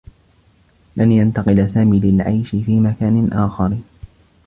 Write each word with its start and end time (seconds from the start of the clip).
لن 0.97 1.11
ينتقل 1.11 1.69
سامي 1.69 1.99
للعيش 1.99 2.49
في 2.49 2.79
مكان 2.79 3.29
آخر. 3.33 3.77